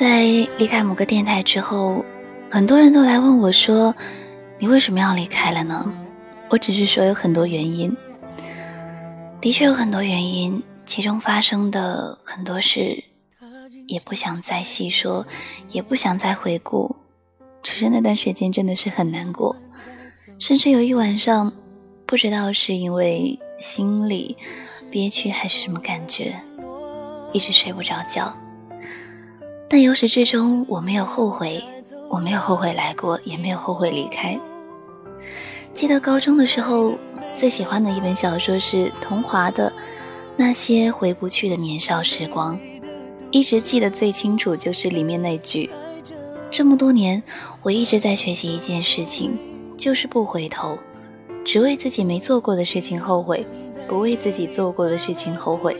[0.00, 0.22] 在
[0.56, 2.02] 离开某个电台之后，
[2.50, 3.94] 很多人都来问我说
[4.58, 5.92] ：“你为什么要离开了呢？”
[6.48, 7.94] 我只是说有很多原因，
[9.42, 13.04] 的确有很多原因，其中发生的很多事，
[13.88, 15.26] 也不想再细说，
[15.68, 16.96] 也不想再回顾，
[17.62, 19.54] 只是那段时间真的是很难过，
[20.38, 21.52] 甚至有一晚上，
[22.06, 24.34] 不知道是因为心里
[24.90, 26.34] 憋屈还是什么感觉，
[27.34, 28.34] 一直睡不着觉。
[29.72, 31.62] 但由始至终，我没有后悔，
[32.08, 34.36] 我没有后悔来过，也没有后悔离开。
[35.72, 36.94] 记得高中的时候，
[37.36, 39.70] 最喜欢的一本小说是桐华的
[40.36, 42.58] 《那些回不去的年少时光》，
[43.30, 45.70] 一直记得最清楚就是里面那句
[46.50, 47.22] ：“这么多年，
[47.62, 49.38] 我一直在学习一件事情，
[49.76, 50.76] 就是不回头，
[51.44, 53.46] 只为自己没做过的事情后悔，
[53.86, 55.76] 不为自己做过的事情后悔。”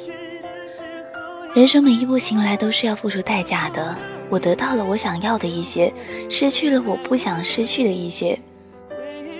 [1.53, 3.97] 人生每一步行来都是要付出代价的。
[4.29, 5.92] 我得到了我想要的一些，
[6.29, 8.39] 失去了我不想失去的一些。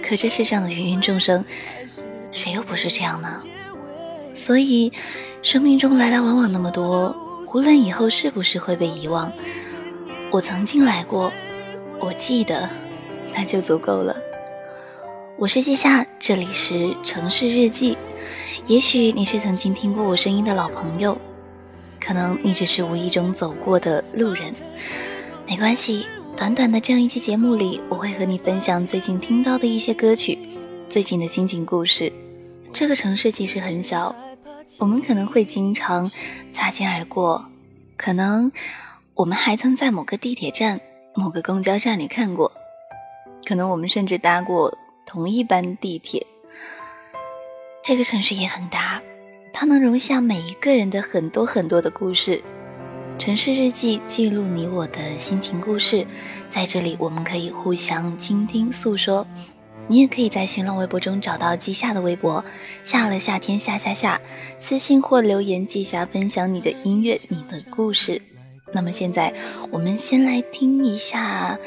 [0.02, 1.44] 可这世上的芸芸众生，
[2.33, 3.41] 谁又不是这样呢？
[4.34, 4.92] 所以，
[5.41, 7.14] 生命中来来往往那么多，
[7.55, 9.33] 无论以后是不是会被遗忘，
[10.33, 11.33] 我曾经来过，
[12.00, 12.69] 我记得，
[13.33, 14.17] 那就足够了。
[15.36, 17.97] 我是季夏，这里是城市日记。
[18.67, 21.17] 也许你是曾经听过我声音的老朋友。
[22.00, 24.54] 可能你只是无意中走过的路人，
[25.46, 26.06] 没关系。
[26.36, 30.38] 短短的这样一期节目里，我会和你分享最近听到的一些歌曲，
[30.88, 32.10] 最近的心情故事。
[32.72, 34.14] 这个城市其实很小，
[34.78, 36.10] 我们可能会经常
[36.50, 37.44] 擦肩而过，
[37.98, 38.50] 可能
[39.12, 40.80] 我们还曾在某个地铁站、
[41.14, 42.50] 某个公交站里看过，
[43.44, 46.26] 可能我们甚至搭过同一班地铁。
[47.82, 49.02] 这个城市也很大。
[49.52, 52.42] 它能容下每一个人的很多很多的故事，
[53.18, 56.06] 城市日记记录你我的心情故事，
[56.48, 59.27] 在这里我们可以互相倾听诉说。
[59.86, 62.44] 你也可以在新浪微博中找到季夏的微博，
[62.84, 64.20] 夏了夏天夏夏夏，
[64.58, 68.22] 私信或留言季夏分享你的音乐你的故事。
[68.72, 69.34] 那么现在
[69.70, 71.58] 我们先来听一下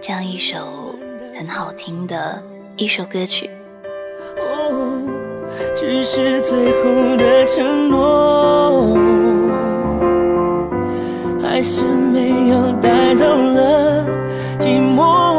[0.00, 0.96] 这样一首
[1.34, 2.40] 很好听的
[2.76, 3.50] 一首歌曲。
[5.76, 8.96] 只是最后的承诺，
[11.42, 14.04] 还是没有带走了
[14.60, 15.31] 寂寞。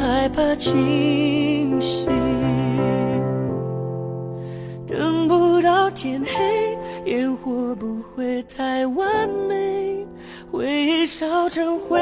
[0.00, 2.06] 害怕清醒，
[4.86, 6.78] 等不到天黑，
[7.10, 10.06] 烟火不会太完美，
[10.50, 12.00] 回忆烧成灰，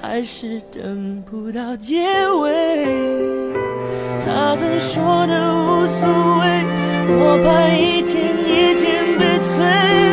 [0.00, 2.04] 还是等不到结
[2.40, 2.84] 尾。
[4.24, 6.08] 他曾说的无所
[6.38, 6.64] 谓，
[7.08, 8.14] 我怕一天
[8.46, 10.03] 一天被摧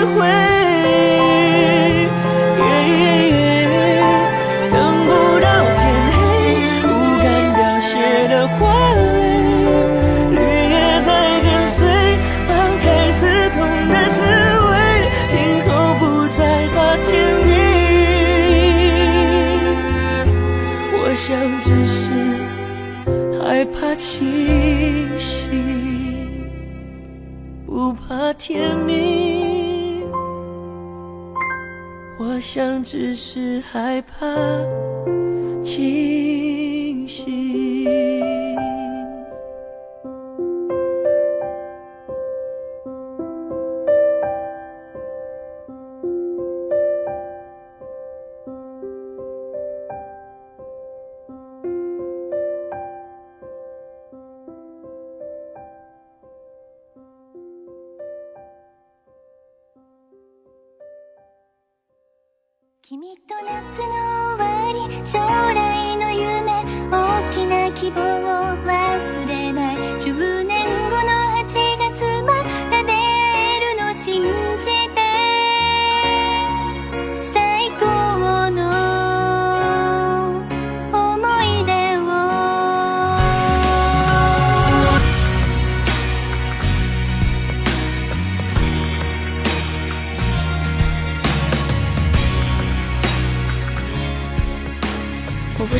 [32.53, 34.27] 想，只是害怕。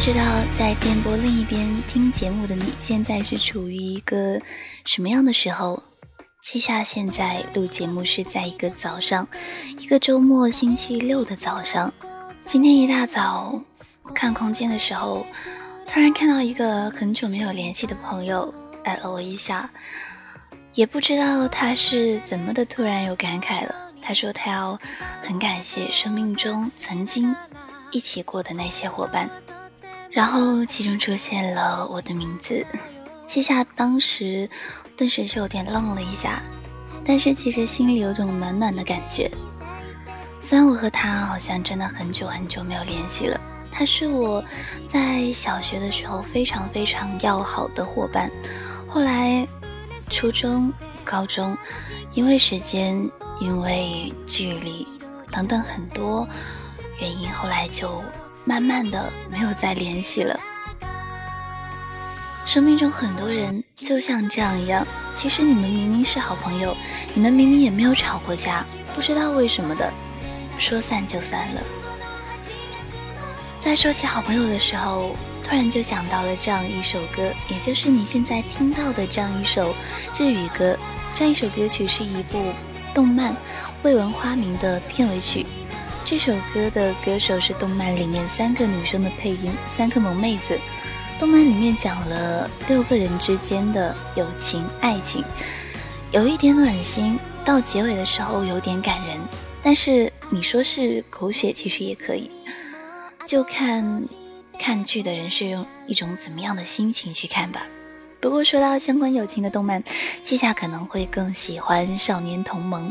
[0.01, 0.23] 知道
[0.57, 4.41] 在电波另一边听节目的你，现在是处于一个
[4.83, 5.83] 什么样的时候？
[6.41, 9.27] 七夏现在录节目是在一个早上，
[9.77, 11.93] 一个周末星期六的早上。
[12.47, 13.61] 今天一大早
[14.15, 15.23] 看空间的时候，
[15.85, 18.51] 突然看到一个很久没有联系的朋友
[18.83, 19.69] 艾了我一下，
[20.73, 23.75] 也不知道他是怎么的，突然有感慨了。
[24.01, 24.79] 他说他要
[25.21, 27.35] 很感谢生命中曾经
[27.91, 29.29] 一起过的那些伙伴。
[30.11, 32.65] 然后其中出现了我的名字，
[33.25, 34.49] 七夏当时
[34.97, 36.41] 顿时就有点愣了一下，
[37.05, 39.31] 但是其实心里有种暖暖的感觉。
[40.41, 43.39] 虽然我和他好像真的很久很久没有联系了，
[43.71, 44.43] 他是我
[44.85, 48.29] 在小学的时候非常非常要好的伙伴，
[48.89, 49.47] 后来
[50.09, 50.73] 初中、
[51.05, 51.57] 高中
[52.13, 53.09] 因为时间、
[53.39, 54.85] 因为距离
[55.31, 56.27] 等等很多
[56.99, 58.03] 原因，后来就。
[58.45, 60.39] 慢慢的没有再联系了。
[62.45, 64.85] 生命中很多人就像这样一样，
[65.15, 66.75] 其实你们明明是好朋友，
[67.13, 68.65] 你们明明也没有吵过架，
[68.95, 69.91] 不知道为什么的，
[70.57, 71.61] 说散就散了。
[73.59, 79.75] 在说起好朋友的时候，突然就想到了这样一首歌，也就是你现在听到的这样一首
[80.17, 80.75] 日语歌。
[81.13, 82.53] 这样一首歌曲是一部
[82.93, 83.33] 动漫
[83.83, 85.45] 《未闻花名》的片尾曲。
[86.03, 90.59] 这首歌的歌手是动漫里面三个女生的配音，三个萌妹子。
[91.19, 95.23] 动漫里面讲了六个人之间的友情、爱情，
[96.11, 99.17] 有一点暖心，到结尾的时候有点感人。
[99.61, 102.29] 但是你说是狗血，其实也可以，
[103.25, 104.01] 就看
[104.59, 107.61] 看剧的人是用一种怎么样的心情去看吧。
[108.19, 109.83] 不过说到相关友情的动漫，
[110.23, 112.89] 季夏可能会更喜欢《少年同盟》。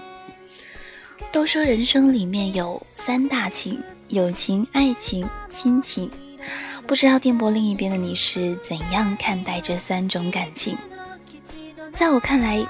[1.33, 6.11] 都说人生里面有三大情：友情、爱情、亲情。
[6.87, 10.77] 不知道电波另一边的你是怎样看待这三种感情？
[11.95, 12.67] 在我看来，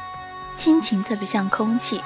[0.59, 2.01] 亲情特别像空气，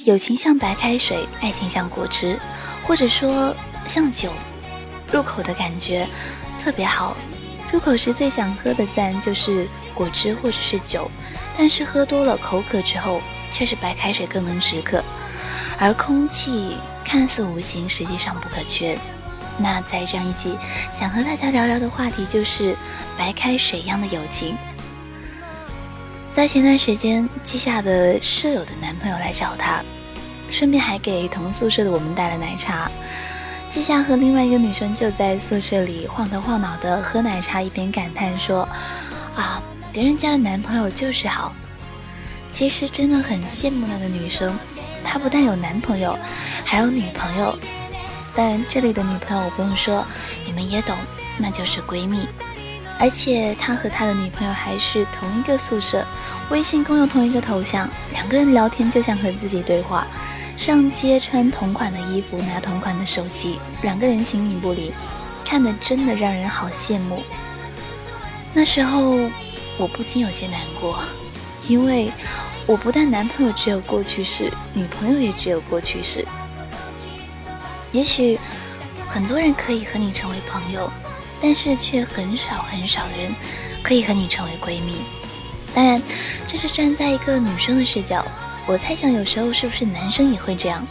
[0.00, 2.36] 友情像白开水，爱情像果汁，
[2.84, 3.54] 或者说
[3.86, 4.32] 像酒，
[5.12, 6.08] 入口的感觉
[6.60, 7.16] 特别好。
[7.70, 11.08] 入口时最想喝的自然就是果汁或者是酒，
[11.56, 13.20] 但是喝多了口渴之后，
[13.52, 15.02] 却是白开水更能止渴。
[15.78, 18.98] 而空气看似无形，实际上不可缺。
[19.58, 20.56] 那在这样一期
[20.92, 22.76] 想和大家聊聊的话题就是
[23.16, 24.56] 白开水一样的友情。
[26.32, 29.80] 在前段时间，季夏的舍友的男朋友来找她，
[30.50, 32.90] 顺便还给同宿舍的我们带了奶茶。
[33.70, 38.68] 季夏和另外一个女生就在宿舍里晃头晃脑的喝奶茶，一边感叹说
[39.36, 39.62] ：“啊，
[39.92, 41.52] 别人家的男朋友就是好。”
[42.52, 44.56] 其实真的很羡慕那个女生。
[45.04, 46.18] 她不但有男朋友，
[46.64, 47.56] 还有女朋友，
[48.34, 50.04] 但这里的女朋友我不用说，
[50.44, 50.96] 你们也懂，
[51.38, 52.26] 那就是闺蜜。
[52.98, 56.04] 而且她和他的女朋友还是同一个宿舍，
[56.48, 60.06] 微信共用同一个头像，两个人聊天就像和自己对话。
[60.56, 64.92] 上街穿同款的衣服，拿同款的手机，两个人形影不离，
[65.44, 67.22] 看得真的让人好羡慕。
[68.52, 69.18] 那时候
[69.76, 71.00] 我不禁有些难过，
[71.68, 72.12] 因为。
[72.66, 76.26] 我不但男朋友只有过去式，女朋友也只有过去式。
[77.92, 78.38] 也许
[79.08, 80.90] 很多人可以和你成为朋友，
[81.40, 83.34] 但是却很少很少的人
[83.82, 85.04] 可以和你成为闺蜜。
[85.74, 86.00] 当然，
[86.46, 88.24] 这是站在一个女生的视角。
[88.66, 90.86] 我猜想，有时候是不是男生也会这样？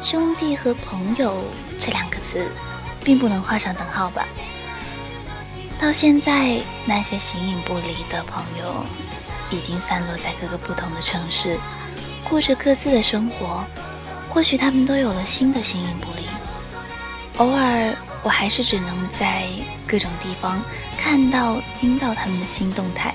[0.00, 1.42] 兄弟和朋友
[1.80, 2.46] 这两个词，
[3.02, 4.26] 并不能画上等号吧？
[5.80, 8.86] 到现在，那些形影不离的朋友。
[9.56, 11.58] 已经散落在各个不同的城市，
[12.28, 13.64] 过着各自的生活。
[14.28, 16.26] 或许他们都有了新的形影不离。
[17.36, 19.46] 偶尔，我还是只能在
[19.86, 20.62] 各种地方
[20.96, 23.14] 看到、听到他们的新动态，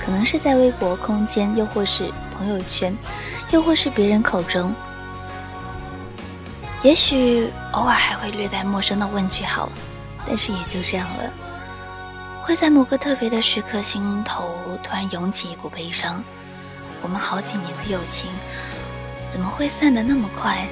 [0.00, 2.96] 可能是在微博空间，又或是朋友圈，
[3.50, 4.72] 又或是别人口中。
[6.82, 9.68] 也许偶尔还会略带陌生的问句好，
[10.26, 11.32] 但是也就这样了。
[12.42, 16.22] 会在某个特别的时刻，心头突然涌起一股悲伤。
[17.00, 18.28] 我们好几年的友情，
[19.30, 20.66] 怎么会散得那么快？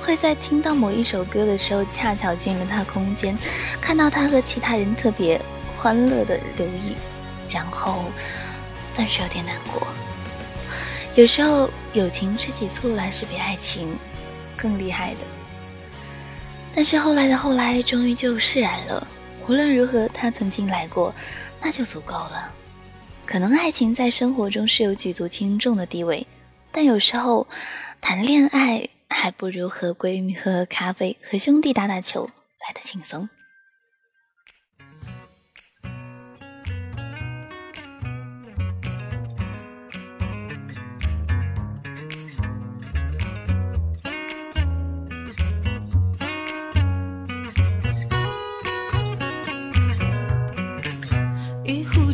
[0.00, 3.38] 会在听到某一首歌的时候，恰巧进了他空间，
[3.80, 5.40] 看到他和其他人特别
[5.76, 6.96] 欢乐的留意，
[7.48, 8.06] 然后
[8.92, 9.86] 顿时有点难过。
[11.14, 13.96] 有时候，友情吃起醋来是比爱情
[14.56, 15.20] 更厉害的。
[16.74, 19.06] 但是后来的后来，终于就释然了。
[19.48, 21.14] 无论如何他曾经来过
[21.60, 22.52] 那就足够了。
[23.26, 26.26] 可能爱情在生活中是有举足轻重的地位
[26.70, 27.46] 但有时候
[28.00, 32.24] 谈恋爱还不如和闺蜜喝喝咖啡和兄弟打打球
[32.60, 33.28] 来的轻松。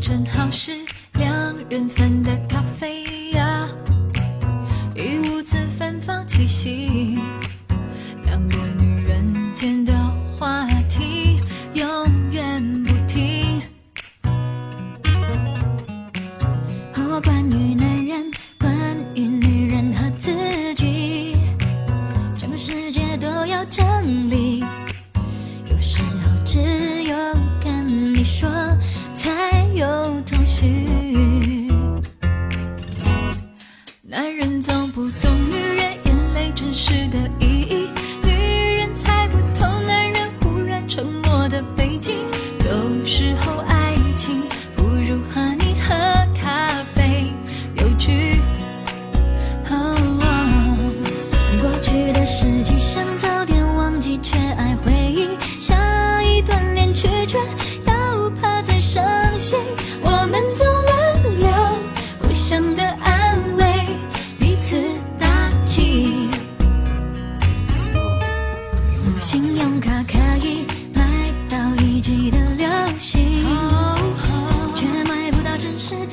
[0.08, 0.72] 正好是
[1.18, 3.68] 两人份的咖啡呀
[4.96, 7.07] 一屋子芬芳气息。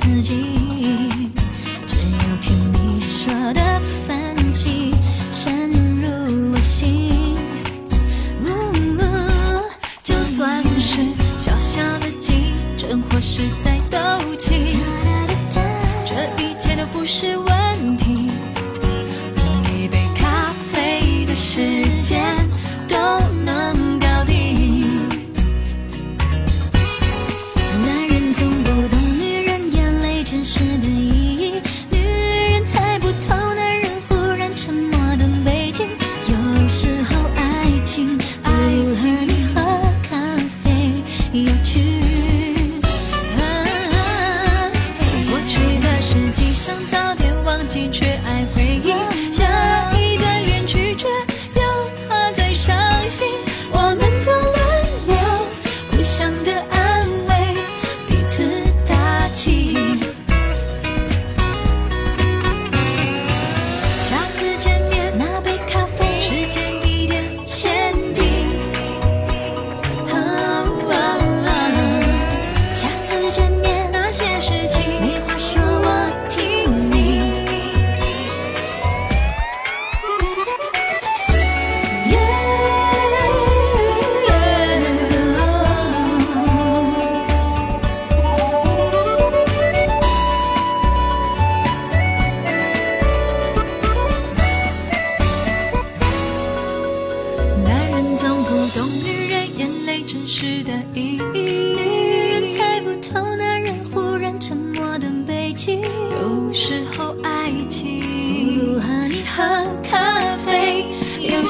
[0.06, 0.36] 自己
[1.88, 3.65] 只要听你说的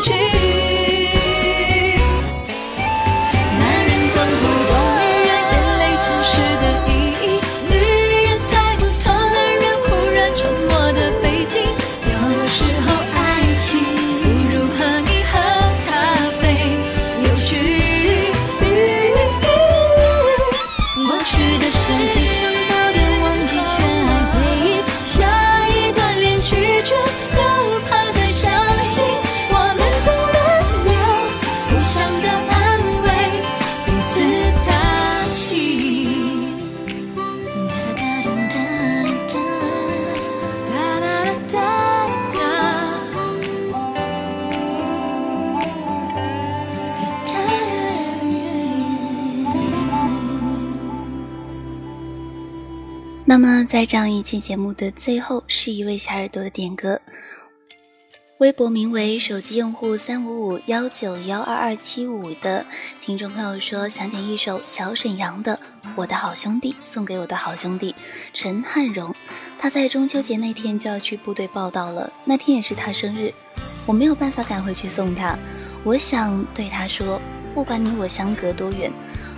[0.05, 0.35] change
[53.75, 56.98] 在这样一期节目的最后是一位小耳朵的点歌。
[58.38, 62.65] 微博名为手机用户三五五幺九幺二二七五的
[63.01, 65.60] 听众朋友说想点一首小沈阳的
[65.98, 67.94] 我的好兄弟送给我的好兄弟
[68.32, 69.13] 陈汉荣。
[69.60, 73.29] 他在中秋节那天就要去部队报到了那天也是他生日
[73.86, 75.38] 我没有办法赶回去送他。
[75.84, 77.22] 我想对他说
[77.53, 78.89] 不管你我相隔多远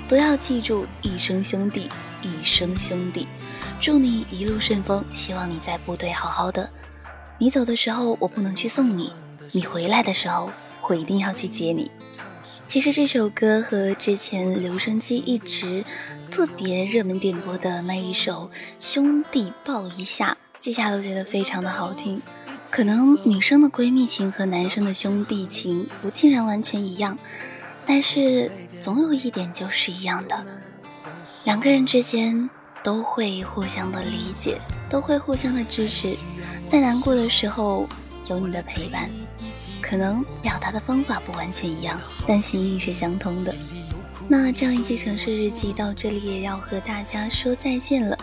[0.07, 1.89] 都要记住一声兄弟
[2.21, 3.27] 一声兄弟。
[3.79, 6.69] 祝你一路顺风，希望你在部队好好的。
[7.37, 9.11] 你走的时候，我不能去送你；
[9.51, 10.51] 你回来的时候，
[10.89, 11.91] 我一定要去接你。
[12.67, 15.85] 其实这首歌和之前留声机一直
[16.29, 22.21] 特别热门点播的那一首《兄弟抱一下》，记下都觉得非常的好听。
[22.69, 27.17] 可能女生的闺蜜情和男生的兄弟情不尽然完全一样，
[27.85, 30.43] 但是总有一点就是一样的，
[31.45, 32.49] 两个人之间
[32.83, 36.15] 都会互相的理解，都会互相的支持。
[36.69, 37.87] 在难过的时候
[38.29, 39.09] 有你的陪伴，
[39.81, 43.55] 可能表达的方法不完全一样，但心意是相通的。
[44.29, 48.17] 那这样一期城市日记到这里也要和大家说再见了。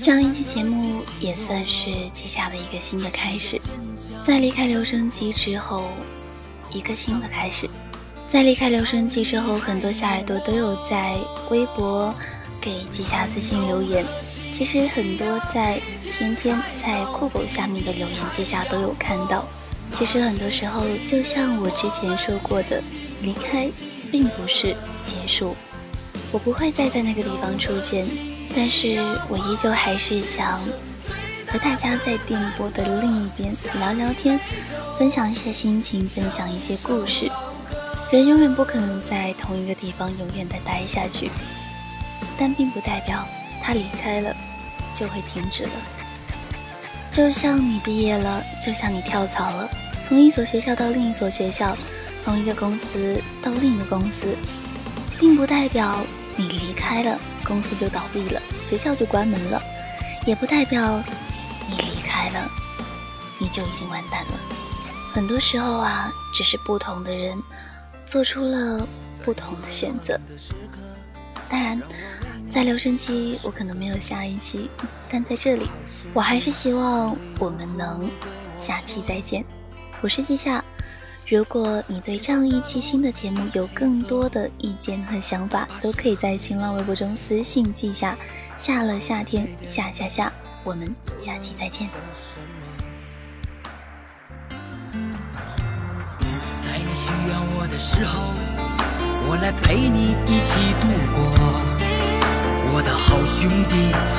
[0.00, 3.60] 这样一期节目也算是接下了一个新的开始，
[4.24, 5.88] 在离开留声机之后，
[6.70, 7.68] 一个新的开始。
[8.28, 11.16] 在离开留声机之后，很多小耳朵都有在
[11.50, 12.14] 微博
[12.64, 14.02] 给记下私信留言。
[14.54, 15.78] 其实很多在
[16.16, 19.44] 天天在酷狗下面的留言记下都有看到。
[19.92, 22.82] 其实很多时候，就像我之前说过的，
[23.20, 23.70] 离开
[24.10, 25.54] 并不是结束。
[26.32, 28.06] 我不会再在那个地方出现，
[28.56, 28.96] 但是
[29.28, 30.58] 我依旧还是想
[31.46, 34.40] 和大家在电波的另一边聊聊天，
[34.98, 37.30] 分享一些心情，分享一些故事。
[38.10, 41.30] 人永远不可能在同一个地方永远的待下去，
[42.38, 43.26] 但并不代表。
[43.62, 44.34] 他离开了，
[44.92, 45.70] 就会停止了。
[47.10, 49.68] 就像你毕业了，就像你跳槽了，
[50.06, 51.74] 从一所学校到另一所学校，
[52.22, 54.36] 从一个公司到另一个公司，
[55.18, 55.96] 并不代表
[56.36, 59.62] 你离开了，公司就倒闭了，学校就关门了，
[60.26, 61.02] 也不代表
[61.70, 62.50] 你离开了，
[63.38, 64.32] 你就已经完蛋了。
[65.14, 67.40] 很多时候啊，只是不同的人
[68.04, 68.86] 做出了
[69.24, 70.20] 不同的选择。
[71.48, 71.80] 当然。
[72.50, 74.70] 在留声机，我可能没有下一期，
[75.08, 75.68] 但在这里，
[76.12, 78.08] 我还是希望我们能
[78.56, 79.44] 下期再见。
[80.00, 80.62] 我是季夏，
[81.26, 88.16] 如果你对这样一期新的节目有更多的意见和想法，都可以在新浪微博中私信季夏。
[88.56, 91.88] 下了夏天，下下下，我们下期再见。
[96.62, 98.32] 在你需要我的时候，
[99.26, 101.18] 我来陪你一起度过。
[102.76, 103.74] 我的好兄弟，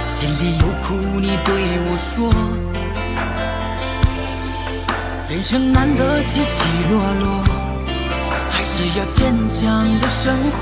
[0.09, 1.49] 心里有苦你对
[1.87, 2.31] 我说。
[5.29, 7.43] 人生难得起起落落，
[8.49, 10.57] 还是要坚强的生活。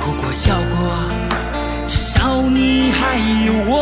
[0.00, 0.74] 哭过笑过，
[1.86, 3.72] 至少你还有我。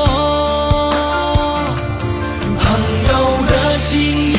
[2.59, 2.66] 朋
[3.09, 3.12] 友
[3.47, 3.53] 的
[3.87, 3.97] 情
[4.33, 4.38] 谊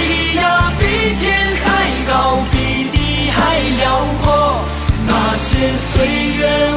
[5.77, 6.05] 岁
[6.37, 6.68] 月，